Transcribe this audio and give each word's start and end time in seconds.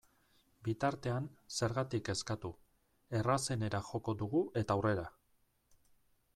Bitartean, 0.67 1.27
zergatik 1.57 2.07
kezkatu, 2.07 2.51
errazenera 3.19 3.85
joko 3.91 4.19
dugu 4.23 4.45
eta 4.65 4.79
aurrera! 4.81 5.05